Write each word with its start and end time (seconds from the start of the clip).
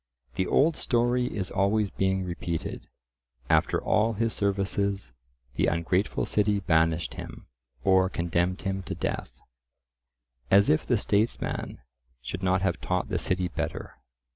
The 0.33 0.47
old 0.47 0.77
story 0.77 1.27
is 1.27 1.51
always 1.51 1.91
being 1.91 2.23
repeated—"after 2.23 3.79
all 3.83 4.13
his 4.13 4.33
services, 4.33 5.13
the 5.53 5.67
ungrateful 5.67 6.25
city 6.25 6.59
banished 6.59 7.13
him, 7.13 7.45
or 7.83 8.09
condemned 8.09 8.63
him 8.63 8.81
to 8.81 8.95
death." 8.95 9.43
As 10.49 10.69
if 10.71 10.87
the 10.87 10.97
statesman 10.97 11.81
should 12.19 12.41
not 12.41 12.63
have 12.63 12.81
taught 12.81 13.09
the 13.09 13.19
city 13.19 13.47
better! 13.47 13.99